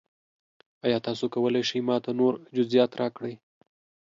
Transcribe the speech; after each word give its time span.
ایا 0.85 0.97
تاسو 1.05 1.25
کولی 1.33 1.61
شئ 1.69 1.81
ما 1.87 1.95
ته 2.03 2.11
نور 2.19 2.33
جزئیات 2.55 2.91
راکړئ؟ 3.01 3.33